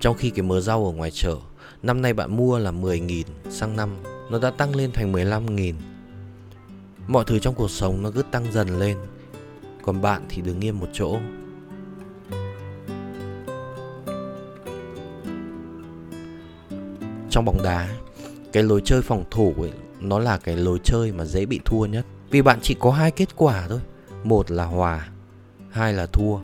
Trong 0.00 0.16
khi 0.16 0.30
cái 0.30 0.42
mớ 0.42 0.60
rau 0.60 0.86
ở 0.86 0.92
ngoài 0.92 1.10
chợ, 1.10 1.36
năm 1.82 2.02
nay 2.02 2.12
bạn 2.12 2.36
mua 2.36 2.58
là 2.58 2.72
10.000 2.72 3.24
sang 3.50 3.76
năm, 3.76 3.90
nó 4.30 4.38
đã 4.38 4.50
tăng 4.50 4.76
lên 4.76 4.92
thành 4.92 5.12
15.000 5.12 5.74
mọi 7.08 7.24
thứ 7.26 7.38
trong 7.38 7.54
cuộc 7.54 7.70
sống 7.70 8.02
nó 8.02 8.10
cứ 8.10 8.22
tăng 8.22 8.52
dần 8.52 8.78
lên, 8.78 8.96
còn 9.82 10.02
bạn 10.02 10.22
thì 10.28 10.42
đứng 10.42 10.60
yên 10.60 10.80
một 10.80 10.86
chỗ. 10.92 11.18
Trong 17.30 17.44
bóng 17.44 17.62
đá, 17.64 17.88
cái 18.52 18.62
lối 18.62 18.80
chơi 18.84 19.02
phòng 19.02 19.24
thủ 19.30 19.54
ấy 19.58 19.72
nó 20.08 20.18
là 20.18 20.38
cái 20.38 20.56
lối 20.56 20.78
chơi 20.84 21.12
mà 21.12 21.24
dễ 21.24 21.46
bị 21.46 21.60
thua 21.64 21.86
nhất. 21.86 22.06
Vì 22.30 22.42
bạn 22.42 22.58
chỉ 22.62 22.74
có 22.74 22.90
hai 22.90 23.10
kết 23.10 23.36
quả 23.36 23.66
thôi. 23.68 23.80
Một 24.24 24.50
là 24.50 24.64
hòa, 24.64 25.08
hai 25.70 25.92
là 25.92 26.06
thua. 26.06 26.38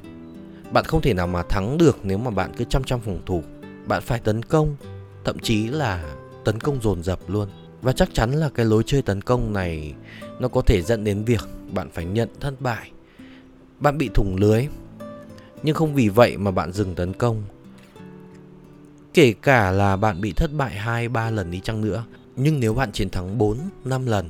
Bạn 0.73 0.85
không 0.85 1.01
thể 1.01 1.15
nào 1.15 1.27
mà 1.27 1.43
thắng 1.43 1.79
được 1.79 1.99
nếu 2.03 2.19
mà 2.19 2.31
bạn 2.31 2.53
cứ 2.57 2.65
chăm 2.65 2.85
chăm 2.85 3.01
phòng 3.01 3.21
thủ. 3.27 3.43
Bạn 3.87 4.03
phải 4.03 4.21
tấn 4.21 4.43
công, 4.43 4.77
thậm 5.25 5.39
chí 5.39 5.69
là 5.69 6.15
tấn 6.45 6.61
công 6.61 6.83
dồn 6.83 7.03
dập 7.03 7.21
luôn. 7.29 7.49
Và 7.83 7.93
chắc 7.93 8.15
chắn 8.15 8.33
là 8.33 8.49
cái 8.49 8.67
lối 8.67 8.83
chơi 8.87 9.03
tấn 9.03 9.23
công 9.23 9.53
này 9.53 9.95
nó 10.39 10.49
có 10.49 10.61
thể 10.61 10.83
dẫn 10.83 11.05
đến 11.05 11.25
việc 11.25 11.49
bạn 11.73 11.91
phải 11.95 12.05
nhận 12.05 12.29
thất 12.41 12.61
bại. 12.61 12.91
Bạn 13.79 13.99
bị 13.99 14.11
thủng 14.15 14.37
lưới. 14.37 14.67
Nhưng 15.63 15.75
không 15.75 15.95
vì 15.95 16.09
vậy 16.09 16.37
mà 16.37 16.51
bạn 16.51 16.73
dừng 16.73 16.95
tấn 16.95 17.13
công. 17.13 17.43
Kể 19.15 19.35
cả 19.43 19.71
là 19.71 19.97
bạn 19.97 20.21
bị 20.21 20.33
thất 20.33 20.53
bại 20.53 20.81
2-3 20.85 21.31
lần 21.31 21.51
đi 21.51 21.61
chăng 21.61 21.81
nữa 21.81 22.05
nhưng 22.37 22.61
nếu 22.61 22.75
bạn 22.75 22.93
chiến 22.93 23.11
thắng 23.11 23.39
4-5 23.85 24.07
lần, 24.07 24.29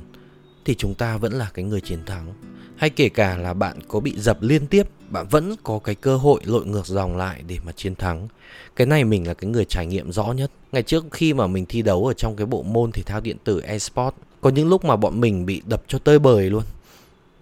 Thì 0.65 0.75
chúng 0.75 0.93
ta 0.93 1.17
vẫn 1.17 1.33
là 1.33 1.49
cái 1.53 1.65
người 1.65 1.81
chiến 1.81 1.99
thắng. 2.05 2.33
Hay 2.75 2.89
kể 2.89 3.09
cả 3.09 3.37
là 3.37 3.53
bạn 3.53 3.79
có 3.87 3.99
bị 3.99 4.13
dập 4.17 4.37
liên 4.41 4.67
tiếp, 4.67 4.87
Bạn 5.09 5.27
vẫn 5.27 5.55
có 5.63 5.79
cái 5.79 5.95
cơ 5.95 6.17
hội 6.17 6.41
lội 6.43 6.65
ngược 6.65 6.85
dòng 6.85 7.17
lại 7.17 7.43
để 7.47 7.57
mà 7.65 7.71
chiến 7.71 7.95
thắng. 7.95 8.27
Cái 8.75 8.87
này 8.87 9.03
mình 9.03 9.27
là 9.27 9.33
cái 9.33 9.49
người 9.49 9.65
trải 9.65 9.85
nghiệm 9.85 10.11
rõ 10.11 10.31
nhất. 10.31 10.51
Ngày 10.71 10.83
trước 10.83 11.05
khi 11.11 11.33
mà 11.33 11.47
mình 11.47 11.65
thi 11.65 11.81
đấu 11.81 12.07
ở 12.07 12.13
trong 12.13 12.35
cái 12.35 12.45
bộ 12.45 12.63
môn 12.63 12.91
thể 12.91 13.03
thao 13.03 13.21
điện 13.21 13.37
tử 13.43 13.61
esports 13.61 14.17
Có 14.41 14.49
những 14.49 14.69
lúc 14.69 14.85
mà 14.85 14.95
bọn 14.95 15.21
mình 15.21 15.45
bị 15.45 15.61
đập 15.65 15.83
cho 15.87 15.99
tơi 15.99 16.19
bời 16.19 16.49
luôn. 16.49 16.63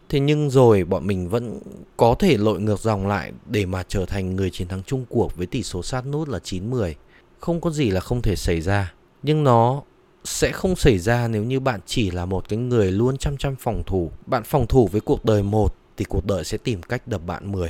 Thế 0.10 0.20
nhưng 0.20 0.50
rồi 0.50 0.84
bọn 0.84 1.08
mình 1.08 1.30
vẫn 1.30 1.60
có 1.98 2.16
thể 2.20 2.38
lội 2.38 2.60
ngược 2.62 2.80
dòng 2.80 3.08
lại 3.08 3.32
để 3.46 3.66
mà 3.66 3.84
trở 3.88 4.06
thành 4.06 4.36
người 4.36 4.50
chiến 4.50 4.68
thắng 4.68 4.84
chung 4.84 5.06
cuộc 5.10 5.38
với 5.38 5.48
tỷ 5.48 5.64
số 5.64 5.84
sát 5.84 6.08
nút 6.08 6.30
là 6.30 6.40
9-10 6.40 6.94
không 7.40 7.62
có 7.62 7.72
gì 7.72 7.90
là 7.90 8.00
không 8.00 8.22
thể 8.22 8.36
xảy 8.36 8.62
ra, 8.62 8.94
nhưng 9.24 9.44
nó 9.44 9.82
sẽ 10.24 10.52
không 10.52 10.76
xảy 10.76 10.98
ra 10.98 11.28
nếu 11.28 11.44
như 11.44 11.60
bạn 11.60 11.80
chỉ 11.86 12.12
là 12.12 12.26
một 12.26 12.50
cái 12.50 12.60
người 12.60 12.92
luôn 12.92 13.18
chăm 13.18 13.38
chăm 13.38 13.56
phòng 13.56 13.84
thủ. 13.86 14.12
Bạn 14.26 14.44
phòng 14.44 14.68
thủ 14.68 14.88
với 14.88 15.02
cuộc 15.02 15.26
đời 15.26 15.44
một 15.44 15.76
thì 15.98 16.06
cuộc 16.06 16.26
đời 16.26 16.44
sẽ 16.44 16.58
tìm 16.58 16.82
cách 16.82 17.08
đập 17.08 17.22
bạn 17.26 17.52
10 17.52 17.70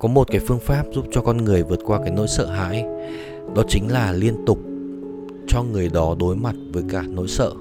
có 0.00 0.08
một 0.08 0.28
cái 0.30 0.40
phương 0.46 0.58
pháp 0.58 0.84
giúp 0.92 1.04
cho 1.10 1.20
con 1.20 1.36
người 1.36 1.62
vượt 1.62 1.80
qua 1.84 1.98
cái 1.98 2.10
nỗi 2.10 2.28
sợ 2.28 2.46
hãi. 2.46 2.84
Đó 3.54 3.62
chính 3.68 3.92
là 3.92 4.12
liên 4.12 4.34
tục 4.46 4.58
cho 5.48 5.62
người 5.62 5.88
đó 5.88 6.16
đối 6.18 6.36
mặt 6.36 6.54
với 6.72 6.82
cả 6.88 7.02
nỗi 7.08 7.28
sợ. 7.28 7.52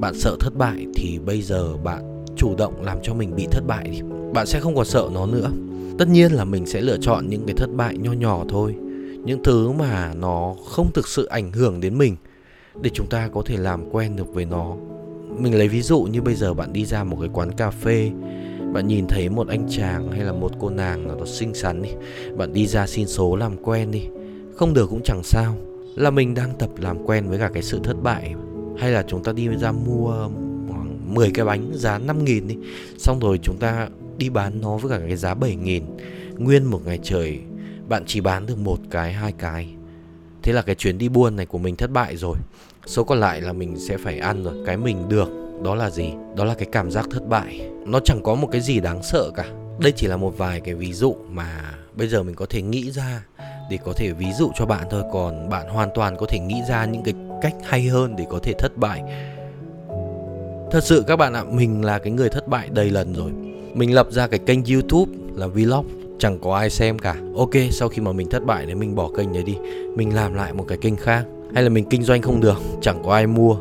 Bạn 0.00 0.14
sợ 0.14 0.36
thất 0.40 0.56
bại 0.56 0.86
thì 0.94 1.18
bây 1.18 1.42
giờ 1.42 1.76
bạn 1.76 2.19
chủ 2.40 2.54
động 2.58 2.82
làm 2.82 2.98
cho 3.02 3.14
mình 3.14 3.36
bị 3.36 3.46
thất 3.50 3.66
bại 3.66 3.88
thì 3.92 4.02
bạn 4.34 4.46
sẽ 4.46 4.60
không 4.60 4.74
còn 4.74 4.84
sợ 4.84 5.08
nó 5.12 5.26
nữa. 5.26 5.50
Tất 5.98 6.08
nhiên 6.08 6.32
là 6.32 6.44
mình 6.44 6.66
sẽ 6.66 6.80
lựa 6.80 6.96
chọn 7.00 7.28
những 7.28 7.46
cái 7.46 7.54
thất 7.56 7.70
bại 7.76 7.96
nho 7.96 8.12
nhỏ 8.12 8.44
thôi. 8.48 8.74
Những 9.24 9.42
thứ 9.44 9.72
mà 9.72 10.14
nó 10.14 10.54
không 10.66 10.92
thực 10.92 11.08
sự 11.08 11.26
ảnh 11.26 11.52
hưởng 11.52 11.80
đến 11.80 11.98
mình 11.98 12.16
để 12.80 12.90
chúng 12.94 13.06
ta 13.06 13.28
có 13.28 13.42
thể 13.46 13.56
làm 13.56 13.90
quen 13.90 14.16
được 14.16 14.34
với 14.34 14.44
nó. 14.44 14.76
Mình 15.38 15.58
lấy 15.58 15.68
ví 15.68 15.82
dụ 15.82 16.02
như 16.02 16.22
bây 16.22 16.34
giờ 16.34 16.54
bạn 16.54 16.72
đi 16.72 16.84
ra 16.84 17.04
một 17.04 17.16
cái 17.20 17.30
quán 17.32 17.52
cà 17.52 17.70
phê, 17.70 18.10
bạn 18.72 18.86
nhìn 18.86 19.06
thấy 19.06 19.28
một 19.28 19.48
anh 19.48 19.66
chàng 19.70 20.12
hay 20.12 20.20
là 20.20 20.32
một 20.32 20.52
cô 20.60 20.70
nàng 20.70 21.08
nào 21.08 21.16
đó 21.16 21.26
xinh 21.26 21.54
xắn 21.54 21.82
đi, 21.82 21.90
bạn 22.36 22.52
đi 22.52 22.66
ra 22.66 22.86
xin 22.86 23.06
số 23.06 23.36
làm 23.36 23.56
quen 23.62 23.90
đi. 23.90 24.02
Không 24.56 24.74
được 24.74 24.90
cũng 24.90 25.02
chẳng 25.04 25.22
sao. 25.22 25.56
Là 25.96 26.10
mình 26.10 26.34
đang 26.34 26.50
tập 26.58 26.70
làm 26.78 27.06
quen 27.06 27.28
với 27.28 27.38
cả 27.38 27.50
cái 27.54 27.62
sự 27.62 27.80
thất 27.84 28.02
bại. 28.02 28.34
Hay 28.78 28.90
là 28.90 29.04
chúng 29.08 29.22
ta 29.22 29.32
đi 29.32 29.48
ra 29.48 29.72
mua 29.72 30.28
10 31.10 31.30
cái 31.34 31.44
bánh 31.44 31.70
giá 31.74 31.98
5 31.98 32.24
nghìn 32.24 32.48
đi. 32.48 32.56
Xong 32.98 33.18
rồi 33.18 33.38
chúng 33.42 33.56
ta 33.60 33.88
đi 34.18 34.28
bán 34.28 34.60
nó 34.60 34.76
với 34.76 34.98
cả 34.98 35.04
cái 35.06 35.16
giá 35.16 35.34
7 35.34 35.56
nghìn. 35.56 35.84
Nguyên 36.38 36.64
một 36.64 36.80
ngày 36.86 36.98
trời, 37.02 37.38
bạn 37.88 38.04
chỉ 38.06 38.20
bán 38.20 38.46
được 38.46 38.58
một 38.58 38.78
cái, 38.90 39.12
hai 39.12 39.32
cái. 39.32 39.68
Thế 40.42 40.52
là 40.52 40.62
cái 40.62 40.74
chuyến 40.74 40.98
đi 40.98 41.08
buôn 41.08 41.36
này 41.36 41.46
của 41.46 41.58
mình 41.58 41.76
thất 41.76 41.90
bại 41.90 42.16
rồi. 42.16 42.36
Số 42.86 43.04
còn 43.04 43.20
lại 43.20 43.40
là 43.40 43.52
mình 43.52 43.76
sẽ 43.88 43.96
phải 43.96 44.18
ăn 44.18 44.44
rồi. 44.44 44.54
Cái 44.66 44.76
mình 44.76 45.08
được, 45.08 45.28
đó 45.64 45.74
là 45.74 45.90
gì? 45.90 46.12
Đó 46.36 46.44
là 46.44 46.54
cái 46.54 46.68
cảm 46.72 46.90
giác 46.90 47.06
thất 47.10 47.28
bại. 47.28 47.70
Nó 47.86 48.00
chẳng 48.04 48.20
có 48.24 48.34
một 48.34 48.48
cái 48.52 48.60
gì 48.60 48.80
đáng 48.80 49.02
sợ 49.02 49.30
cả. 49.36 49.44
Đây 49.78 49.92
chỉ 49.96 50.06
là 50.06 50.16
một 50.16 50.38
vài 50.38 50.60
cái 50.60 50.74
ví 50.74 50.92
dụ 50.92 51.16
mà 51.30 51.74
bây 51.94 52.08
giờ 52.08 52.22
mình 52.22 52.34
có 52.34 52.46
thể 52.46 52.62
nghĩ 52.62 52.90
ra 52.90 53.24
để 53.70 53.78
có 53.84 53.92
thể 53.92 54.12
ví 54.12 54.32
dụ 54.38 54.50
cho 54.54 54.66
bạn 54.66 54.86
thôi. 54.90 55.02
Còn 55.12 55.48
bạn 55.48 55.68
hoàn 55.68 55.88
toàn 55.94 56.16
có 56.16 56.26
thể 56.26 56.38
nghĩ 56.38 56.62
ra 56.68 56.84
những 56.84 57.02
cái 57.02 57.14
cách 57.42 57.54
hay 57.64 57.88
hơn 57.88 58.16
để 58.16 58.24
có 58.30 58.38
thể 58.42 58.52
thất 58.58 58.76
bại 58.76 59.02
thật 60.70 60.84
sự 60.84 61.04
các 61.06 61.16
bạn 61.16 61.34
ạ, 61.34 61.44
mình 61.52 61.84
là 61.84 61.98
cái 61.98 62.12
người 62.12 62.28
thất 62.28 62.48
bại 62.48 62.68
đầy 62.72 62.90
lần 62.90 63.14
rồi. 63.14 63.30
Mình 63.74 63.94
lập 63.94 64.06
ra 64.10 64.26
cái 64.26 64.38
kênh 64.38 64.64
youtube 64.64 65.12
là 65.34 65.46
vlog, 65.46 65.86
chẳng 66.18 66.38
có 66.38 66.56
ai 66.56 66.70
xem 66.70 66.98
cả. 66.98 67.16
Ok, 67.36 67.50
sau 67.70 67.88
khi 67.88 68.02
mà 68.02 68.12
mình 68.12 68.30
thất 68.30 68.44
bại 68.44 68.64
thì 68.66 68.74
mình 68.74 68.94
bỏ 68.94 69.10
kênh 69.16 69.32
đấy 69.32 69.42
đi. 69.42 69.56
Mình 69.96 70.14
làm 70.14 70.34
lại 70.34 70.52
một 70.52 70.64
cái 70.68 70.78
kênh 70.78 70.96
khác. 70.96 71.24
Hay 71.54 71.62
là 71.62 71.68
mình 71.68 71.84
kinh 71.90 72.02
doanh 72.02 72.22
không 72.22 72.40
được, 72.40 72.56
chẳng 72.80 73.02
có 73.04 73.12
ai 73.14 73.26
mua. 73.26 73.56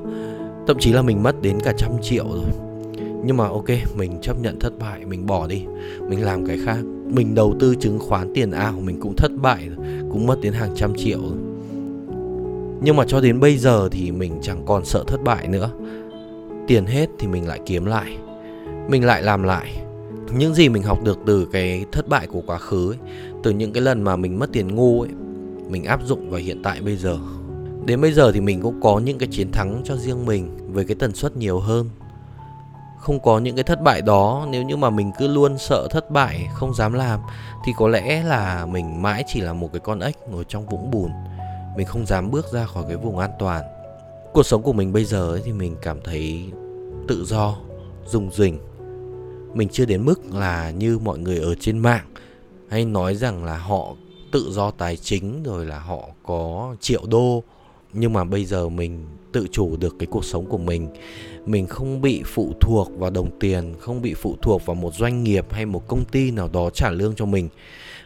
Thậm 0.67 0.77
chí 0.79 0.93
là 0.93 1.01
mình 1.01 1.23
mất 1.23 1.41
đến 1.41 1.59
cả 1.63 1.73
trăm 1.77 1.91
triệu 2.01 2.25
rồi. 2.25 2.51
Nhưng 3.25 3.37
mà 3.37 3.47
ok, 3.47 3.69
mình 3.97 4.17
chấp 4.21 4.41
nhận 4.41 4.59
thất 4.59 4.79
bại, 4.79 5.05
mình 5.05 5.25
bỏ 5.25 5.47
đi. 5.47 5.63
Mình 6.09 6.25
làm 6.25 6.47
cái 6.47 6.57
khác. 6.65 6.77
Mình 7.05 7.35
đầu 7.35 7.55
tư 7.59 7.75
chứng 7.75 7.99
khoán 7.99 8.33
tiền 8.33 8.51
ảo, 8.51 8.73
mình 8.83 8.99
cũng 9.01 9.15
thất 9.15 9.31
bại 9.41 9.69
rồi 9.75 9.85
cũng 10.11 10.27
mất 10.27 10.41
đến 10.41 10.53
hàng 10.53 10.71
trăm 10.75 10.93
triệu 10.97 11.19
rồi. 11.21 11.37
Nhưng 12.81 12.95
mà 12.95 13.05
cho 13.07 13.21
đến 13.21 13.39
bây 13.39 13.57
giờ 13.57 13.89
thì 13.91 14.11
mình 14.11 14.39
chẳng 14.41 14.63
còn 14.65 14.85
sợ 14.85 15.03
thất 15.07 15.23
bại 15.23 15.47
nữa 15.47 15.69
tiền 16.69 16.85
hết 16.85 17.09
thì 17.19 17.27
mình 17.27 17.47
lại 17.47 17.59
kiếm 17.65 17.85
lại. 17.85 18.17
Mình 18.87 19.05
lại 19.05 19.23
làm 19.23 19.43
lại. 19.43 19.81
Những 20.33 20.53
gì 20.53 20.69
mình 20.69 20.83
học 20.83 21.03
được 21.03 21.19
từ 21.25 21.47
cái 21.51 21.85
thất 21.91 22.07
bại 22.07 22.27
của 22.27 22.41
quá 22.47 22.57
khứ 22.57 22.91
ấy, 22.91 22.97
từ 23.43 23.51
những 23.51 23.73
cái 23.73 23.81
lần 23.81 24.03
mà 24.03 24.15
mình 24.15 24.39
mất 24.39 24.49
tiền 24.53 24.75
ngu 24.75 25.01
ấy 25.01 25.09
mình 25.69 25.85
áp 25.85 25.99
dụng 26.05 26.29
vào 26.29 26.39
hiện 26.39 26.63
tại 26.63 26.81
bây 26.81 26.97
giờ. 26.97 27.17
Đến 27.85 28.01
bây 28.01 28.11
giờ 28.11 28.31
thì 28.31 28.41
mình 28.41 28.61
cũng 28.61 28.81
có 28.81 28.99
những 28.99 29.17
cái 29.17 29.29
chiến 29.31 29.51
thắng 29.51 29.81
cho 29.83 29.95
riêng 29.95 30.25
mình 30.25 30.73
với 30.73 30.85
cái 30.85 30.95
tần 30.99 31.13
suất 31.13 31.37
nhiều 31.37 31.59
hơn. 31.59 31.89
Không 32.99 33.19
có 33.19 33.39
những 33.39 33.55
cái 33.55 33.63
thất 33.63 33.81
bại 33.81 34.01
đó 34.01 34.47
nếu 34.49 34.63
như 34.63 34.77
mà 34.77 34.89
mình 34.89 35.11
cứ 35.19 35.27
luôn 35.27 35.57
sợ 35.57 35.87
thất 35.91 36.11
bại 36.11 36.47
không 36.53 36.73
dám 36.73 36.93
làm 36.93 37.19
thì 37.65 37.71
có 37.77 37.87
lẽ 37.87 38.23
là 38.23 38.65
mình 38.65 39.01
mãi 39.01 39.23
chỉ 39.27 39.41
là 39.41 39.53
một 39.53 39.73
cái 39.73 39.79
con 39.79 39.99
ếch 39.99 40.17
ngồi 40.31 40.43
trong 40.47 40.65
vũng 40.65 40.91
bùn. 40.91 41.11
Mình 41.77 41.87
không 41.87 42.05
dám 42.05 42.31
bước 42.31 42.45
ra 42.53 42.65
khỏi 42.65 42.83
cái 42.87 42.97
vùng 42.97 43.17
an 43.17 43.31
toàn 43.39 43.78
cuộc 44.33 44.43
sống 44.43 44.61
của 44.61 44.73
mình 44.73 44.93
bây 44.93 45.05
giờ 45.05 45.29
ấy 45.29 45.41
thì 45.45 45.51
mình 45.51 45.75
cảm 45.81 45.97
thấy 46.03 46.51
tự 47.07 47.25
do 47.25 47.57
rùng 48.05 48.31
rỉnh 48.31 48.59
mình 49.53 49.69
chưa 49.71 49.85
đến 49.85 50.05
mức 50.05 50.33
là 50.33 50.71
như 50.71 50.99
mọi 50.99 51.19
người 51.19 51.37
ở 51.37 51.55
trên 51.55 51.77
mạng 51.77 52.05
hay 52.69 52.85
nói 52.85 53.15
rằng 53.15 53.43
là 53.43 53.57
họ 53.57 53.95
tự 54.31 54.51
do 54.51 54.71
tài 54.71 54.97
chính 54.97 55.43
rồi 55.43 55.65
là 55.65 55.79
họ 55.79 56.09
có 56.23 56.75
triệu 56.79 57.01
đô. 57.07 57.43
Nhưng 57.93 58.13
mà 58.13 58.23
bây 58.23 58.45
giờ 58.45 58.69
mình 58.69 59.05
tự 59.31 59.47
chủ 59.51 59.77
được 59.77 59.95
cái 59.99 60.07
cuộc 60.11 60.25
sống 60.25 60.45
của 60.45 60.57
mình. 60.57 60.87
Mình 61.45 61.67
không 61.67 62.01
bị 62.01 62.23
phụ 62.25 62.53
thuộc 62.61 62.89
vào 62.97 63.09
đồng 63.09 63.39
tiền, 63.39 63.73
không 63.79 64.01
bị 64.01 64.13
phụ 64.13 64.35
thuộc 64.41 64.65
vào 64.65 64.75
một 64.75 64.93
doanh 64.93 65.23
nghiệp 65.23 65.45
hay 65.51 65.65
một 65.65 65.87
công 65.87 66.05
ty 66.05 66.31
nào 66.31 66.49
đó 66.53 66.69
trả 66.69 66.89
lương 66.89 67.15
cho 67.15 67.25
mình. 67.25 67.49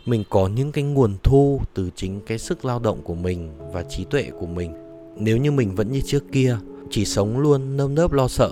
Mình 0.05 0.23
có 0.29 0.47
những 0.47 0.71
cái 0.71 0.83
nguồn 0.83 1.15
thu 1.23 1.61
từ 1.73 1.89
chính 1.95 2.21
cái 2.27 2.37
sức 2.37 2.65
lao 2.65 2.79
động 2.79 3.01
của 3.03 3.15
mình 3.15 3.51
và 3.73 3.83
trí 3.83 4.03
tuệ 4.03 4.29
của 4.39 4.45
mình 4.45 4.82
nếu 5.17 5.37
như 5.37 5.51
mình 5.51 5.75
vẫn 5.75 5.91
như 5.91 6.01
trước 6.01 6.31
kia 6.31 6.57
chỉ 6.89 7.05
sống 7.05 7.39
luôn 7.39 7.77
nơm 7.77 7.95
nớp 7.95 8.13
lo 8.13 8.27
sợ 8.27 8.51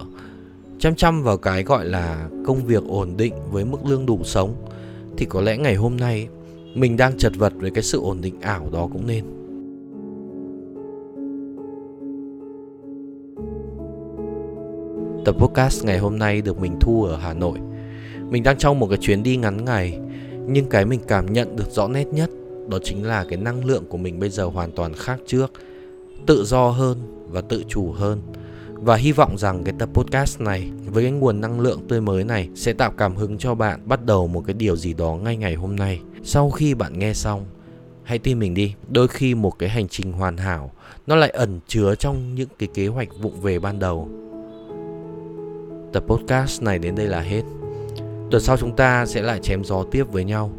chăm 0.79 0.95
chăm 0.95 1.23
vào 1.23 1.37
cái 1.37 1.63
gọi 1.63 1.85
là 1.85 2.29
công 2.45 2.65
việc 2.65 2.83
ổn 2.87 3.17
định 3.17 3.33
với 3.51 3.65
mức 3.65 3.85
lương 3.85 4.05
đủ 4.05 4.19
sống 4.23 4.55
thì 5.17 5.25
có 5.25 5.41
lẽ 5.41 5.57
ngày 5.57 5.75
hôm 5.75 5.97
nay 5.97 6.27
mình 6.75 6.97
đang 6.97 7.17
chật 7.17 7.33
vật 7.35 7.53
với 7.55 7.71
cái 7.71 7.83
sự 7.83 8.01
ổn 8.01 8.21
định 8.21 8.41
ảo 8.41 8.69
đó 8.71 8.89
cũng 8.93 9.07
nên 9.07 9.25
Tập 15.25 15.35
podcast 15.39 15.85
ngày 15.85 15.97
hôm 15.97 16.19
nay 16.19 16.41
được 16.41 16.59
mình 16.59 16.77
thu 16.79 17.03
ở 17.03 17.17
Hà 17.17 17.33
Nội. 17.33 17.57
Mình 18.29 18.43
đang 18.43 18.57
trong 18.57 18.79
một 18.79 18.87
cái 18.87 18.97
chuyến 18.97 19.23
đi 19.23 19.37
ngắn 19.37 19.65
ngày, 19.65 19.99
nhưng 20.47 20.65
cái 20.65 20.85
mình 20.85 20.99
cảm 21.07 21.33
nhận 21.33 21.55
được 21.55 21.71
rõ 21.71 21.87
nét 21.87 22.07
nhất 22.07 22.29
đó 22.67 22.79
chính 22.83 23.05
là 23.05 23.25
cái 23.29 23.37
năng 23.37 23.65
lượng 23.65 23.83
của 23.89 23.97
mình 23.97 24.19
bây 24.19 24.29
giờ 24.29 24.45
hoàn 24.45 24.71
toàn 24.71 24.93
khác 24.93 25.19
trước, 25.27 25.51
tự 26.27 26.43
do 26.45 26.69
hơn 26.69 26.97
và 27.29 27.41
tự 27.41 27.63
chủ 27.67 27.91
hơn. 27.91 28.21
Và 28.73 28.95
hy 28.95 29.11
vọng 29.11 29.37
rằng 29.37 29.63
cái 29.63 29.73
tập 29.79 29.89
podcast 29.93 30.41
này 30.41 30.71
với 30.85 31.03
cái 31.03 31.11
nguồn 31.11 31.41
năng 31.41 31.59
lượng 31.59 31.79
tươi 31.87 32.01
mới 32.01 32.23
này 32.23 32.49
sẽ 32.55 32.73
tạo 32.73 32.91
cảm 32.91 33.15
hứng 33.15 33.37
cho 33.37 33.55
bạn 33.55 33.81
bắt 33.85 34.05
đầu 34.05 34.27
một 34.27 34.43
cái 34.47 34.53
điều 34.53 34.75
gì 34.75 34.93
đó 34.93 35.15
ngay 35.23 35.37
ngày 35.37 35.55
hôm 35.55 35.75
nay. 35.75 36.01
Sau 36.23 36.51
khi 36.51 36.73
bạn 36.73 36.99
nghe 36.99 37.13
xong, 37.13 37.45
hãy 38.03 38.19
tin 38.19 38.39
mình 38.39 38.53
đi, 38.53 38.73
đôi 38.89 39.07
khi 39.07 39.35
một 39.35 39.59
cái 39.59 39.69
hành 39.69 39.87
trình 39.87 40.11
hoàn 40.11 40.37
hảo 40.37 40.71
nó 41.07 41.15
lại 41.15 41.29
ẩn 41.29 41.59
chứa 41.67 41.95
trong 41.95 42.35
những 42.35 42.49
cái 42.59 42.69
kế 42.73 42.87
hoạch 42.87 43.09
vụng 43.21 43.41
về 43.41 43.59
ban 43.59 43.79
đầu 43.79 44.09
Tập 45.93 46.03
podcast 46.07 46.63
này 46.63 46.79
đến 46.79 46.95
đây 46.95 47.07
là 47.07 47.21
hết. 47.21 47.41
Tuần 48.31 48.41
sau 48.41 48.57
chúng 48.57 48.75
ta 48.75 49.05
sẽ 49.05 49.21
lại 49.21 49.39
chém 49.39 49.63
gió 49.63 49.83
tiếp 49.91 50.03
với 50.11 50.23
nhau. 50.23 50.51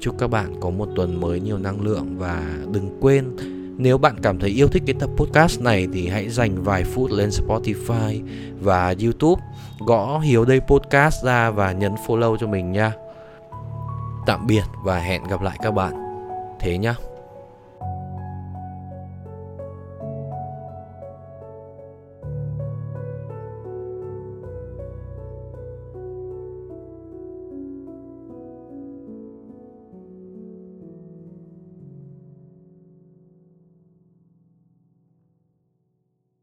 Chúc 0.00 0.18
các 0.18 0.30
bạn 0.30 0.54
có 0.60 0.70
một 0.70 0.88
tuần 0.96 1.20
mới 1.20 1.40
nhiều 1.40 1.58
năng 1.58 1.80
lượng 1.80 2.18
và 2.18 2.58
đừng 2.72 2.98
quên 3.00 3.24
nếu 3.82 3.98
bạn 3.98 4.16
cảm 4.22 4.38
thấy 4.38 4.50
yêu 4.50 4.68
thích 4.68 4.82
cái 4.86 4.94
tập 5.00 5.10
podcast 5.16 5.60
này 5.60 5.88
thì 5.92 6.08
hãy 6.08 6.28
dành 6.28 6.62
vài 6.62 6.84
phút 6.84 7.10
lên 7.10 7.28
Spotify 7.28 8.22
và 8.60 8.94
YouTube, 9.02 9.42
gõ 9.78 10.18
Hiếu 10.18 10.44
đây 10.44 10.60
podcast 10.60 11.24
ra 11.24 11.50
và 11.50 11.72
nhấn 11.72 11.94
follow 12.06 12.36
cho 12.36 12.46
mình 12.46 12.72
nha. 12.72 12.92
Tạm 14.26 14.46
biệt 14.46 14.64
và 14.84 14.98
hẹn 14.98 15.24
gặp 15.24 15.42
lại 15.42 15.58
các 15.62 15.70
bạn. 15.70 15.92
Thế 16.60 16.78
nhá. 16.78 17.09